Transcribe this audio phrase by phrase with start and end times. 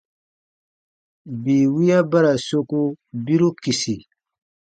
[1.41, 2.81] Bii wiya ba ra soku
[3.25, 3.95] biru kisi.